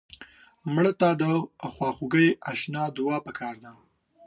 مړه 0.73 0.91
ته 0.99 1.09
د 1.21 1.23
خواخوږۍ 1.71 2.29
اشنا 2.51 2.83
دعا 2.97 3.17
پکار 3.27 3.55
ده 3.63 3.71